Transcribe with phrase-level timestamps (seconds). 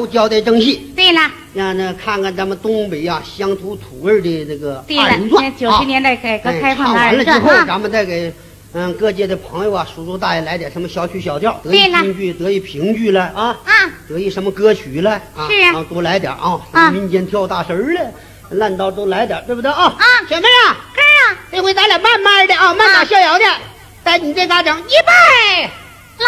[0.00, 0.92] 从头交代正细。
[0.96, 1.20] 对了，
[1.52, 5.54] 让那看看咱们东北呀乡土土味的这个，二人转。
[5.56, 8.32] 九十年代改革开放唱的二完了之后，啊，咱们再给
[8.72, 13.72] 嗯各界的朋友啊、叔叔大爷来点什么小曲小调，得意京剧、得意评剧了啊，啊，
[14.08, 15.76] 得意什么歌曲了啊，是啊。
[15.76, 16.90] 啊多来点啊，啊。
[16.90, 18.10] 民间跳大神儿了，
[18.50, 19.70] 烂刀都来点，对不对？
[19.70, 19.84] 啊？
[19.84, 20.04] 啊。
[20.28, 23.44] 小妹啊，哥啊，这回咱俩慢慢的啊，慢打逍遥的，
[24.02, 25.70] 在你这嘎整一拜。
[26.20, 26.24] 来，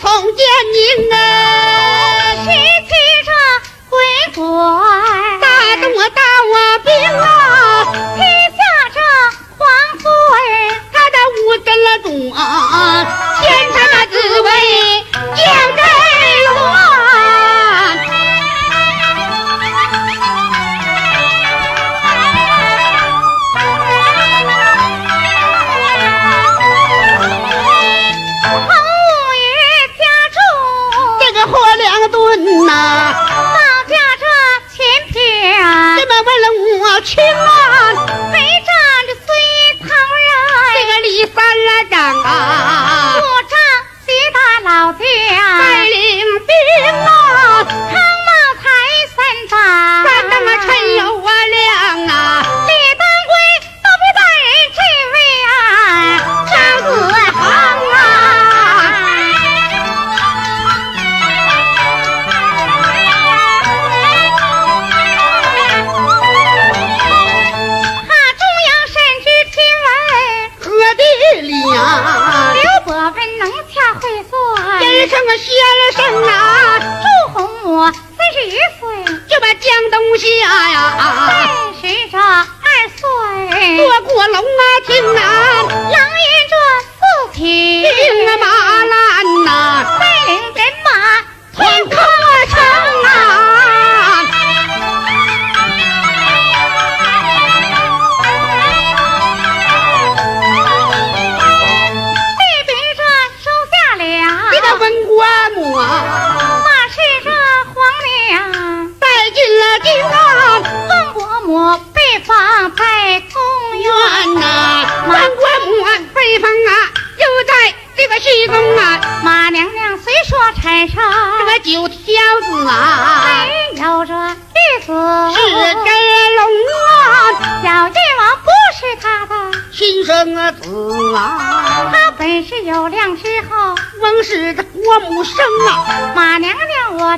[0.00, 0.42] 从建
[0.72, 1.14] 宁啊，
[2.36, 2.48] 拾
[2.88, 2.90] 起
[3.26, 3.30] 着
[3.90, 3.92] 归
[4.34, 4.40] 国，
[5.40, 6.88] 大动我大我兵
[7.18, 7.24] 啊，
[8.16, 8.18] 天
[8.50, 8.58] 下
[8.94, 8.96] 着
[9.58, 9.60] 黄
[10.00, 10.50] 穗儿，
[10.90, 12.40] 他的武德了中啊，
[13.42, 14.48] 天上的滋味
[15.36, 15.38] 将
[15.76, 15.78] 在
[37.10, 37.42] 情啊，
[38.30, 38.70] 陪站
[39.08, 39.28] 的隋
[39.80, 40.30] 唐人，
[40.74, 42.30] 这个李三了长啊，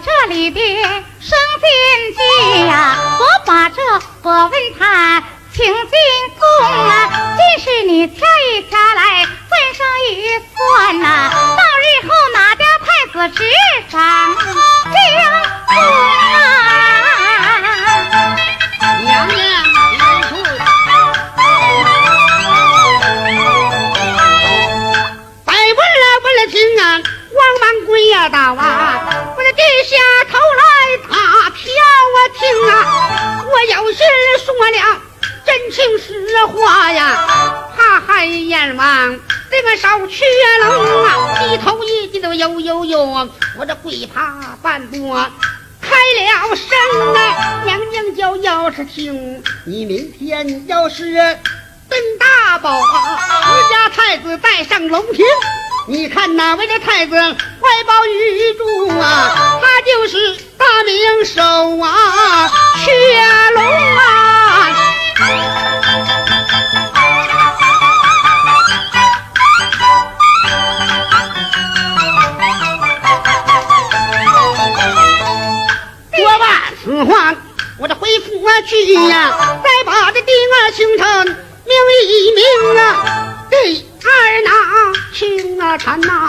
[0.04, 1.04] 这里边
[48.92, 51.14] 要是听，你明天要是
[51.88, 53.18] 登大宝啊，
[53.50, 55.24] 我家太子带上龙庭。
[55.88, 59.60] 你看哪位的太子怀抱玉柱啊？
[59.62, 61.42] 他就是大明手
[61.80, 62.50] 啊，
[62.84, 62.92] 雀
[63.54, 63.64] 龙
[63.96, 64.68] 啊！
[76.84, 77.32] 此话，
[78.42, 81.24] 我去呀，再把这丁儿行程
[81.64, 81.74] 明
[82.08, 83.86] 一明啊，给。
[84.04, 84.10] 二
[84.42, 84.50] 哪
[85.16, 86.28] 青啊缠呐，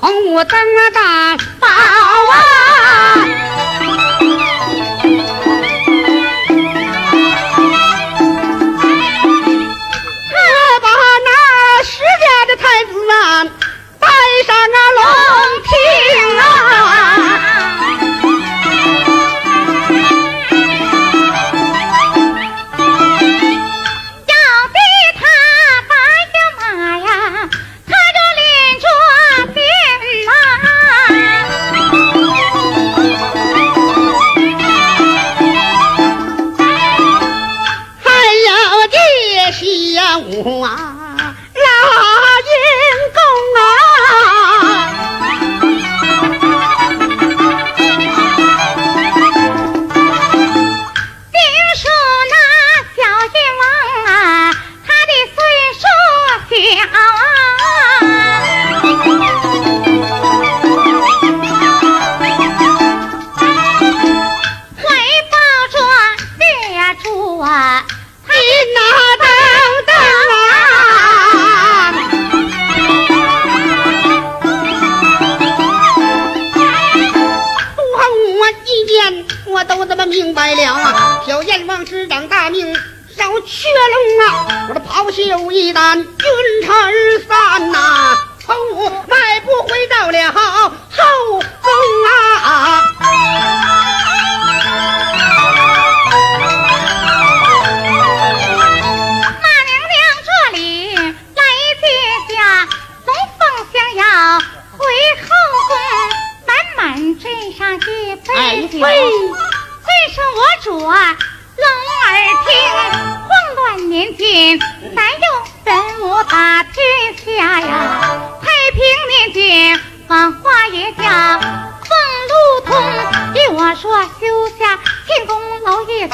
[0.00, 2.44] 红灯啊大宝啊，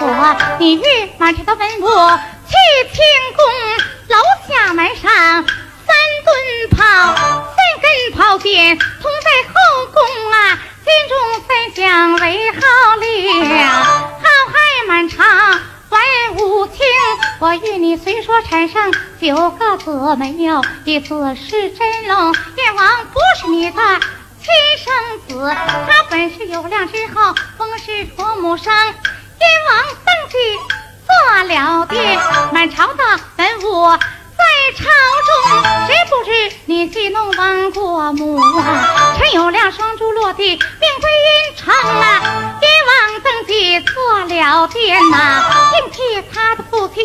[0.07, 0.83] 我你日
[1.17, 1.87] 满朝的文武
[2.47, 2.55] 去
[2.93, 3.03] 清
[3.35, 3.45] 宫，
[4.09, 5.97] 楼下门上三
[6.27, 6.35] 顿
[6.77, 6.85] 炮，
[7.17, 11.17] 三根炮鞭同在后宫啊，军中
[11.49, 15.25] 三将为号令，好瀚满朝
[15.89, 16.81] 文武卿。
[17.39, 23.81] 我与你虽说产生九个子没有一子是真龙，燕王不是你的。
[24.45, 25.57] 亲生子，
[25.89, 28.71] 他本是有量之后，封是托母生。
[29.45, 30.35] 天王登基
[31.05, 31.13] 做
[31.45, 32.19] 了爹，
[32.51, 33.05] 满朝的
[33.37, 34.43] 文武在
[34.79, 34.83] 朝
[35.29, 39.15] 中，谁不知你戏弄亡国母啊？
[39.19, 42.23] 陈有良双珠落地，命归阴城啊！
[42.63, 47.05] 阎王登基做了爹呐，顶替他的父亲。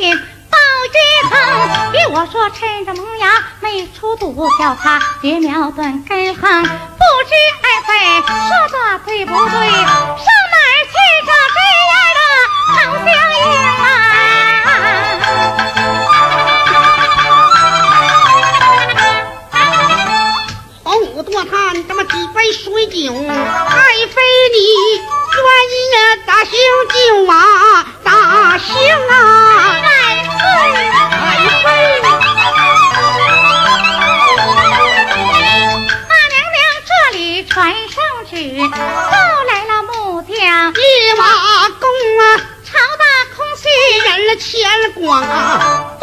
[0.92, 9.70] 一层，给我说趁着萌芽没出肚，叫他别苗断根横，不知爱妃说的对不对？
[22.40, 24.22] 这么几杯水酒，爱妃
[24.54, 24.58] 你
[25.36, 25.98] 愿意呀？
[26.26, 26.52] 大行
[26.88, 26.96] 就
[27.30, 27.36] 啊，
[28.02, 28.74] 大行
[29.10, 29.14] 啊！
[37.50, 37.96] 传圣
[38.30, 38.36] 旨，
[38.70, 38.78] 到
[39.48, 40.34] 来了木匠，
[40.74, 41.24] 一瓦
[41.80, 42.24] 工啊，
[42.64, 43.04] 朝大
[43.36, 43.64] 空虚
[44.08, 44.48] 人了钱
[44.94, 45.98] 光啊，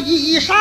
[0.00, 0.52] 了衣裳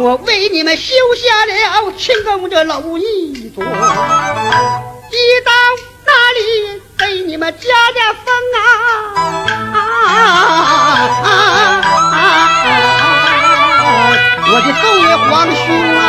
[0.00, 3.66] 我为你们修下了清宫这楼一座，一
[5.44, 5.50] 到
[6.06, 6.38] 那里
[6.96, 8.58] 给你们加加分啊
[9.72, 9.76] 啊
[11.24, 11.26] 啊
[12.12, 12.16] 啊！
[14.50, 15.58] 我的奏给皇兄
[15.96, 16.00] 啊。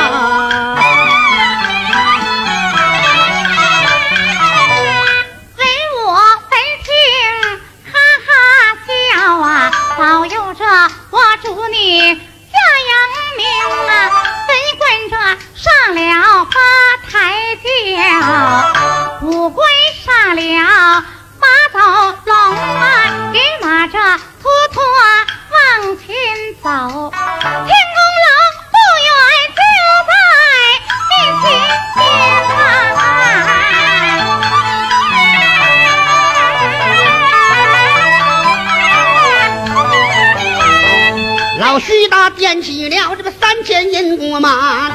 [42.49, 44.89] 徐大点起了这个三千银锅马，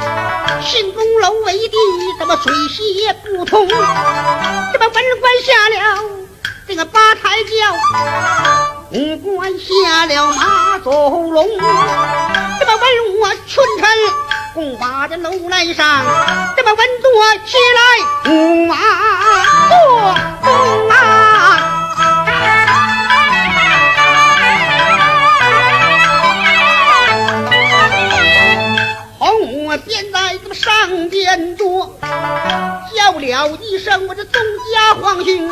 [0.60, 1.76] 信公楼为地，
[2.18, 3.68] 怎么水泄不通？
[3.68, 6.02] 这么文官下了
[6.66, 7.54] 这个八抬轿，
[8.90, 10.90] 武官下了马走
[11.30, 11.46] 龙，
[12.58, 13.88] 这么文我群臣
[14.52, 16.04] 共把这楼来上，
[16.56, 17.08] 这么文坐
[17.46, 18.76] 起来五马
[19.68, 21.73] 做工啊。
[30.54, 34.40] 上殿坐，叫了一声我这宗
[34.72, 35.50] 家皇兄，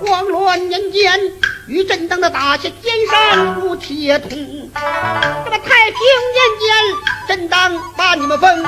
[0.00, 1.20] 慌乱年间
[1.66, 6.00] 与朕当的打下尖山如铁桶，这么太平
[6.32, 8.62] 年间，朕当把你们封，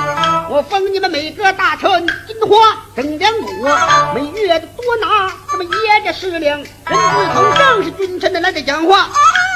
[0.49, 9.09] 我封你们每个大臣金花整两朵，每月的多拿这么爷的十两，人字头正是君臣的来在讲话，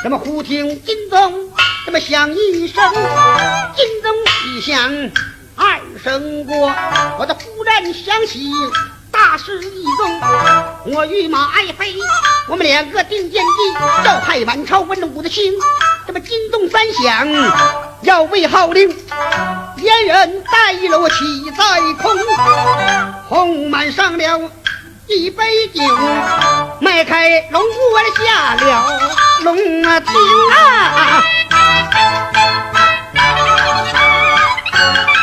[0.03, 1.51] 这么忽听金钟
[1.85, 2.93] 这么响一声，
[3.75, 4.15] 金钟
[4.47, 5.11] 一响
[5.55, 6.73] 二声过，
[7.19, 8.51] 我的忽然想起。
[9.11, 10.19] 大事一宗，
[10.93, 11.95] 我与马爱妃，
[12.49, 13.73] 我们两个定见地，
[14.05, 15.53] 要派满朝文武的心。
[16.05, 17.25] 这么金钟三响，
[18.01, 18.89] 要为号令，
[19.77, 21.15] 燕人带路起
[21.57, 22.11] 在空，
[23.29, 24.51] 红满上了
[25.07, 25.81] 一杯酒，
[26.81, 28.85] 迈开龙关下了
[29.43, 30.01] 龙啊。
[30.01, 30.11] 杜
[34.85, 35.14] 后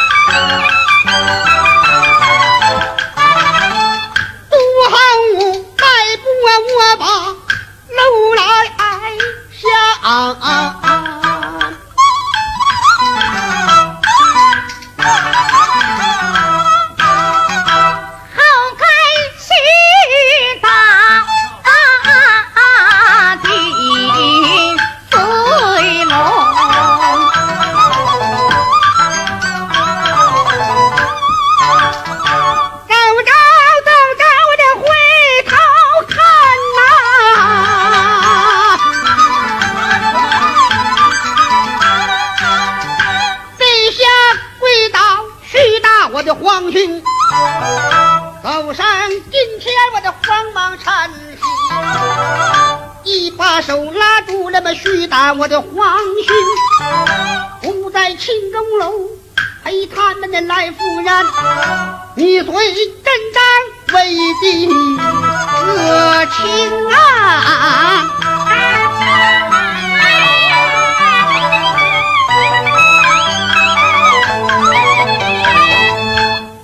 [4.49, 4.57] 不
[4.89, 4.97] 好
[5.77, 5.85] 再
[6.17, 7.05] 不把我把
[7.97, 8.01] 楼
[8.35, 8.41] 来
[9.61, 9.63] 下。
[55.43, 56.33] 我的皇兄，
[57.63, 58.93] 不在庆功楼
[59.65, 61.27] 陪他们的来夫人。
[62.15, 63.43] 你随朕当
[63.99, 64.69] 为的
[65.67, 66.39] 热情
[66.91, 68.07] 啊！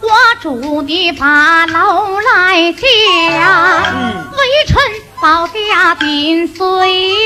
[0.02, 0.08] 我
[0.40, 2.80] 祝你把楼来下，
[4.30, 4.38] 微
[4.68, 4.78] 臣
[5.20, 7.17] 保家 bin 随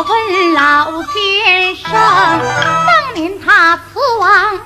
[0.00, 3.82] 我问老先生，当年他辞
[4.18, 4.58] 王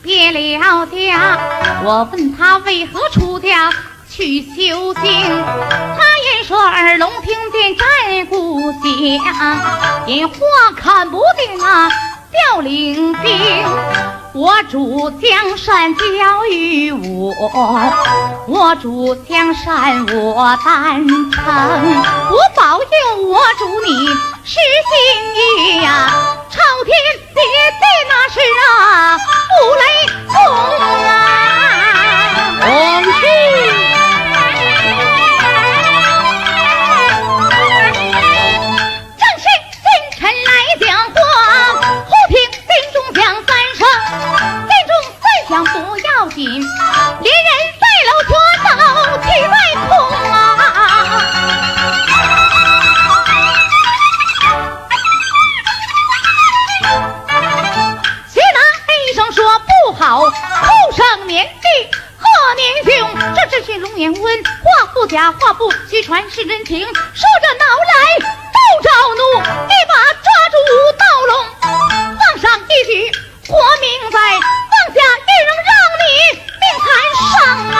[0.00, 1.38] 别了家，
[1.84, 3.70] 我问他为何出家
[4.08, 9.58] 去修行，他言说二龙听见战故乡，
[10.06, 10.34] 因话
[10.74, 11.90] 看不定啊
[12.32, 13.66] 调领兵。
[14.32, 17.34] 我主江山交与我，
[18.46, 21.44] 我主江山我担承，
[22.30, 24.08] 我保佑我主你
[24.50, 24.60] 是心
[25.34, 26.08] 意呀，
[26.48, 26.90] 朝天
[27.34, 29.14] 叠地那是啊，
[29.60, 29.82] 五雷
[30.26, 30.32] 轰
[31.04, 31.10] 啊。
[32.58, 32.66] 恭
[33.04, 33.20] 喜！
[39.18, 39.84] 正是新
[40.18, 40.48] 臣来，
[40.80, 40.80] 三
[43.76, 43.84] 声，
[45.20, 46.38] 三响不要紧。
[60.08, 60.30] 臣来讲话，虎皮好，后
[60.96, 61.68] 生年弟
[62.16, 62.88] 贺年兄，
[63.36, 66.80] 这只是龙眼温，话不假话不虚传是真情。
[66.80, 67.92] 说着恼来，
[68.54, 69.44] 周昭怒，一
[69.86, 69.92] 把
[70.24, 70.56] 抓住
[70.96, 73.12] 刀龙，放上一举
[73.46, 76.06] 活命在，放下一人让你
[76.58, 76.86] 命残
[77.28, 77.36] 伤
[77.70, 77.76] 啊！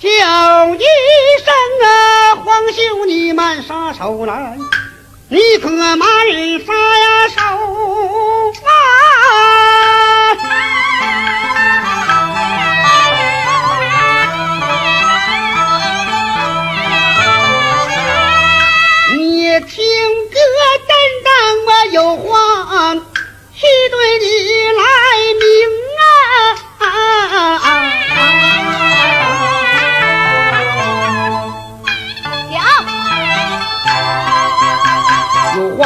[0.00, 0.04] 叫
[0.74, 0.84] 一
[1.44, 1.46] 声
[1.84, 1.86] 啊，
[2.36, 4.32] 黄兄，你慢杀手来。
[5.32, 5.98] 你可慢
[6.58, 7.71] 发呀手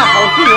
[0.01, 0.57] 好说呀。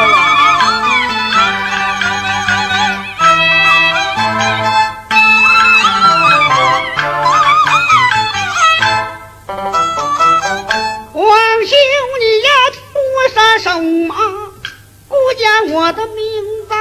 [11.13, 11.25] 王
[11.65, 11.77] 兄，
[12.19, 12.49] 你呀
[12.93, 12.99] 多
[13.33, 13.67] 撒手
[14.07, 14.15] 马，
[15.07, 16.17] 顾家我的命
[16.69, 16.75] 在。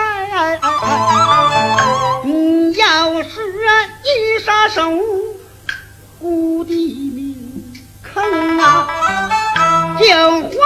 [2.24, 3.28] 你要是
[4.04, 4.82] 一撒手，
[6.20, 8.86] 顾的命坑啊！
[10.00, 10.58] 叫皇兄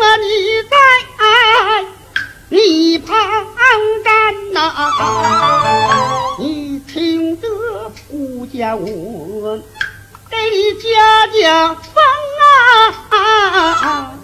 [0.00, 0.26] 啊，你
[0.70, 0.76] 在
[2.54, 3.16] 你旁
[4.04, 4.88] 站呐、
[6.38, 7.48] 你听得
[8.08, 9.58] 顾家我
[10.30, 12.00] 给你家家风
[13.10, 14.14] 啊！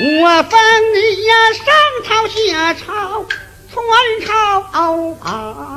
[0.00, 0.58] 我封
[0.92, 1.64] 你呀上
[2.02, 2.84] 朝下朝
[3.70, 3.78] 传
[4.26, 4.28] 朝
[5.22, 5.73] 啊！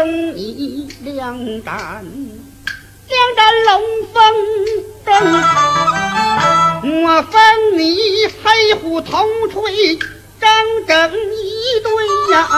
[0.00, 2.02] 我封你两盏
[3.06, 3.82] 两盏龙
[4.14, 4.16] 凤
[5.04, 5.12] 灯，
[7.04, 7.38] 我分
[7.76, 7.84] 你
[8.42, 9.98] 黑虎铜锤
[10.40, 10.48] 整
[10.86, 11.92] 整一对
[12.32, 12.48] 呀！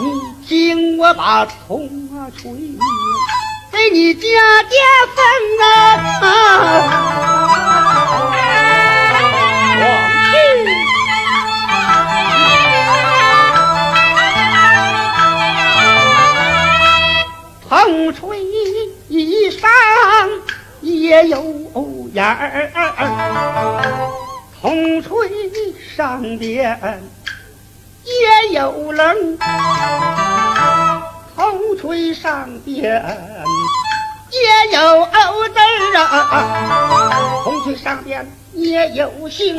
[0.00, 0.02] 你
[0.48, 2.50] 听我把铜锤
[3.70, 4.22] 给你家
[4.62, 4.72] 家
[5.14, 5.20] 分
[6.22, 6.24] 啊！
[17.70, 18.36] 铜锤
[19.52, 19.70] 上
[20.80, 21.40] 也有
[22.12, 22.68] 眼儿，
[24.60, 25.30] 铜锤
[25.96, 27.00] 上边
[28.02, 29.38] 也有棱，
[31.36, 32.82] 铜锤上边
[34.32, 35.06] 也有
[35.46, 39.56] 字儿啊，铜锤上边也有星，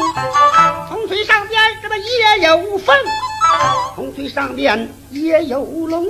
[0.90, 2.94] 铜锤上边这么也有凤，
[3.96, 6.06] 铜锤上边也有龙。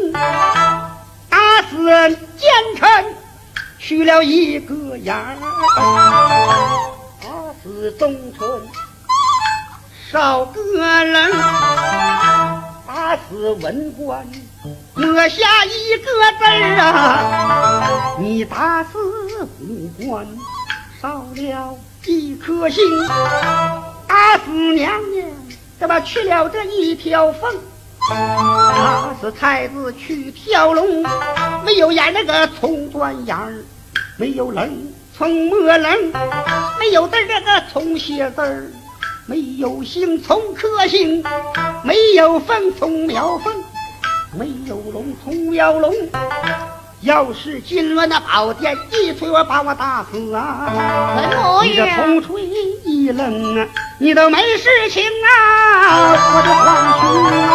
[1.71, 1.77] 死
[2.37, 3.15] 奸臣，
[3.79, 5.37] 去了一个眼儿；
[7.23, 8.45] 打死忠臣，
[10.11, 10.61] 少个
[11.05, 11.31] 人；
[12.85, 14.27] 打死文官，
[14.95, 16.43] 抹下一个字
[16.77, 18.17] 啊！
[18.19, 18.99] 你打死
[19.61, 20.27] 武官，
[21.01, 22.83] 少了一颗心；
[24.07, 25.25] 打死娘娘，
[25.79, 27.49] 怎么去了这一条缝？
[28.11, 31.03] 打死太子去跳龙，
[31.63, 33.53] 没有眼那个葱端眼儿，
[34.17, 34.69] 没有棱
[35.17, 36.11] 葱摸棱，
[36.79, 38.71] 没有字这个葱写字儿，
[39.25, 41.23] 没有星葱刻星，
[41.83, 43.53] 没有凤葱描凤，
[44.37, 45.93] 没有龙葱描龙。
[47.01, 50.71] 要是今晚那宝殿一锤，我把我打死啊！
[51.63, 51.97] 你这样？
[51.97, 52.43] 铜锤
[52.85, 55.97] 一扔啊，你都没事情啊，
[56.35, 57.50] 我的皇兄啊！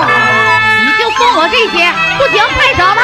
[1.48, 1.76] 这些
[2.18, 3.00] 不行，太少了。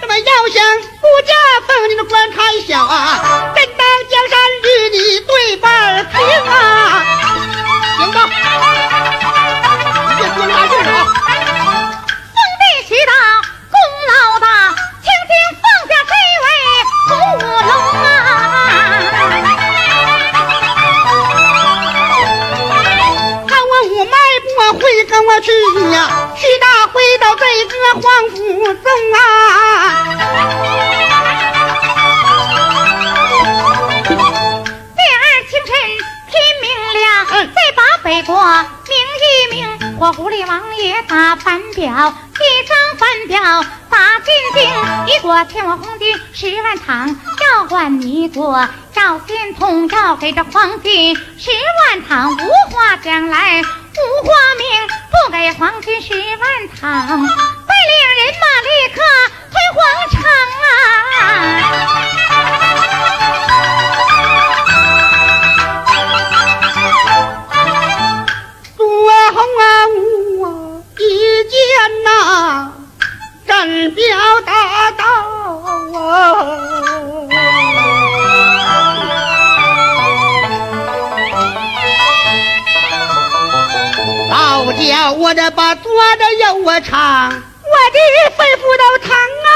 [0.00, 0.62] 那么要想
[1.00, 1.32] 顾家
[1.66, 6.14] 封你的官太小啊，正当江山与你对半平
[6.50, 6.79] 啊！
[25.40, 25.50] 去
[25.92, 28.36] 呀，去大回到这个皇府
[28.74, 29.18] 中啊！
[34.96, 35.68] 第二清晨
[36.30, 37.02] 天明亮，
[37.54, 38.34] 再把北国
[38.88, 39.24] 明一
[39.54, 44.60] 明，我狐狸王爷打反表，一张反表打进京，
[45.06, 47.16] 一国欠我红金十万堂，
[47.54, 51.50] 要换你做赵仙童，要给这皇帝十
[51.88, 53.62] 万堂，无话讲来，
[56.10, 57.59] 皇军十
[86.82, 87.32] 唱，我
[87.92, 87.98] 的
[88.36, 89.08] 肺腑都疼
[89.46, 89.48] 啊！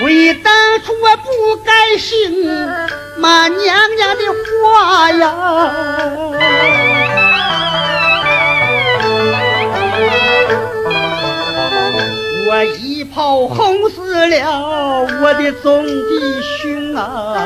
[0.00, 0.52] 为当
[0.82, 1.26] 初我不
[1.64, 2.46] 该信
[3.16, 4.22] 妈娘娘的
[4.62, 5.24] 话呀！
[12.98, 15.92] 一炮轰死了我的总弟
[16.42, 17.36] 兄啊！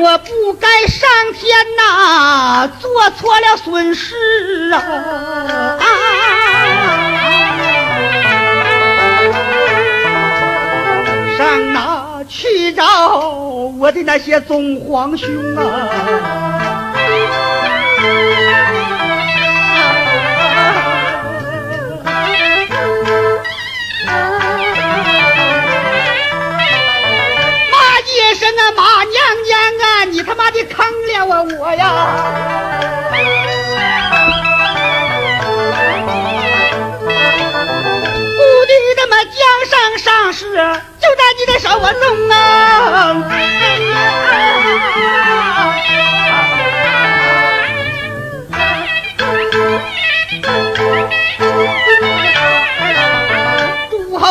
[0.00, 5.78] 我不该上天呐，做错了损失啊！
[11.38, 11.89] 上哪？
[12.30, 12.84] 去找
[13.76, 15.90] 我的那些宗皇兄啊！
[27.72, 29.12] 骂一声啊，骂娘
[29.44, 30.04] 娘啊！
[30.04, 31.82] 你他妈的坑了啊我呀！
[38.36, 39.34] 故地他妈江
[39.68, 40.46] 上上市。
[41.80, 42.04] 就在
[43.78, 44.38] 你的手
[44.92, 44.94] 中
[45.32, 45.56] 啊！
[53.90, 54.22] 朱后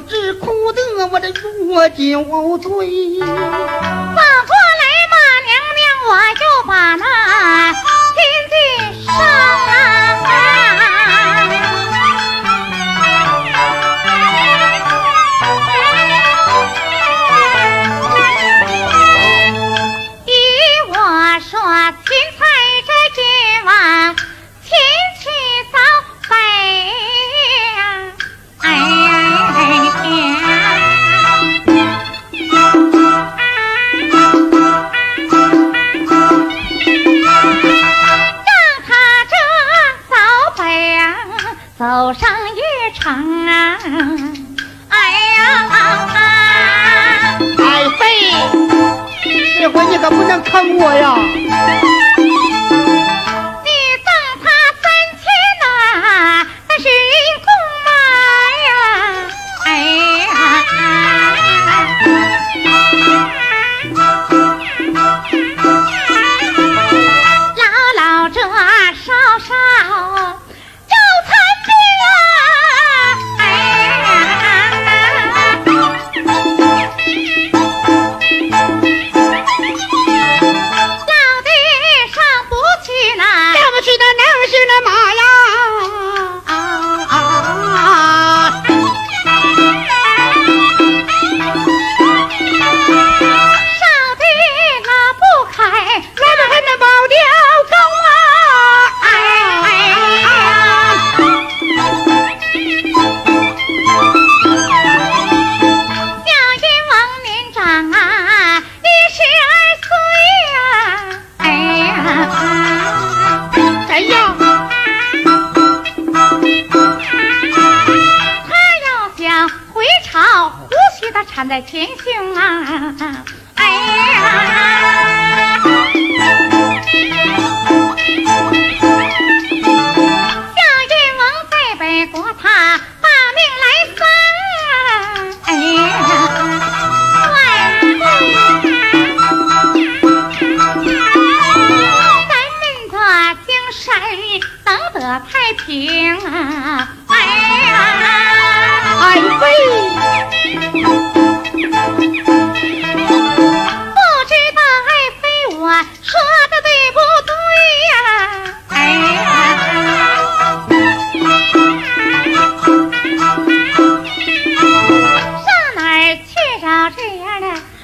[0.00, 0.78] 只哭得
[1.10, 1.26] 我这
[1.66, 2.68] 若酒醉，
[3.20, 3.26] 反
[4.14, 7.04] 过来骂娘娘，我就把那
[49.68, 49.72] 妃。
[49.72, 51.97] 这回你可不能坑我呀！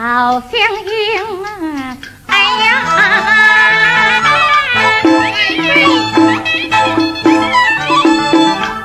[0.04, 0.52] 好相
[0.84, 1.96] 迎啊！
[2.26, 2.68] 哎呀，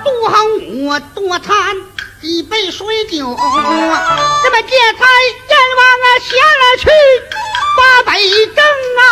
[0.06, 0.38] 多好
[1.14, 1.76] 多餐
[2.22, 3.44] 一杯水酒，这
[4.50, 5.04] 么这才
[5.50, 6.88] 阎王啊下了去
[7.76, 7.80] 把
[8.14, 8.16] 杯
[8.56, 8.64] 蒸
[9.02, 9.04] 啊！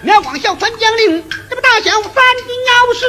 [0.00, 2.00] 苗光孝传将令，这么大小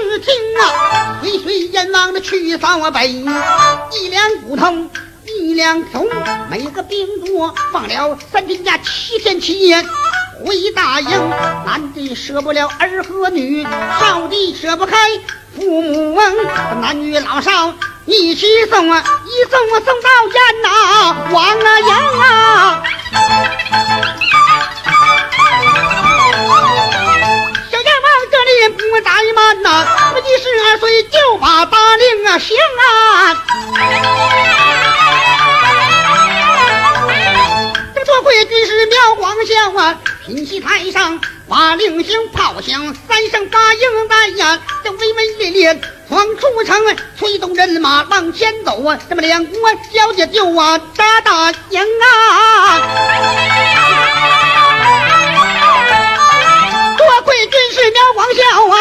[0.10, 4.90] 只听啊，随随阎王的去扫北，一两骨头。
[5.26, 6.06] 一两头，
[6.50, 9.82] 每个兵多放了三天假，七天七夜
[10.46, 11.30] 回大营。
[11.66, 13.64] 男的舍不了儿和女，
[14.00, 14.98] 少的舍不开
[15.56, 16.46] 父母恩。
[16.82, 17.74] 男女老少
[18.06, 20.68] 一起送啊，一送啊送到燕呐，
[21.32, 21.88] 王啊营
[22.20, 22.84] 啊。
[27.72, 29.53] 小阎王这里不怠慢，
[31.44, 33.36] 把大令啊行啊。
[38.06, 46.82] 多亏军师苗光孝啊，品席台上把令行，炮响三声把营来呀，这威威烈烈闯出城，
[47.20, 52.80] 催动人马往前走啊，这么两国交界就啊扎大营啊。
[56.98, 58.42] 多亏军师苗光孝
[58.74, 58.78] 啊，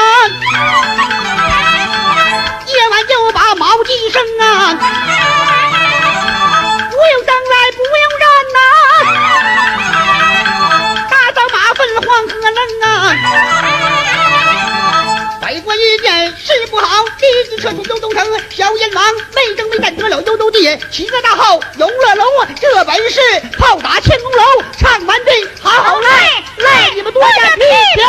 [2.83, 4.75] 夜晚就把毛鸡生啊，
[6.91, 8.59] 不用灯来不用人呐。
[11.09, 12.91] 大张马粪黄河冷啊！
[15.41, 18.27] 北国一见事不好，立即撤出幽州城。
[18.51, 22.25] 小阎王没争没战得了幽州地，起个大号永乐楼，
[22.61, 23.21] 这本是
[23.59, 24.43] 炮打乾隆楼，
[24.77, 25.31] 唱完毕，
[25.63, 26.09] 好好来
[26.57, 27.63] 来，你们多加批
[27.95, 28.05] 评。